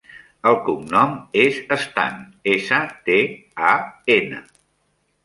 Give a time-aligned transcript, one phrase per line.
[0.51, 2.17] El cognom és Stan:
[2.53, 2.79] essa,
[3.11, 3.19] te,
[3.73, 3.75] a,
[4.17, 4.41] ena.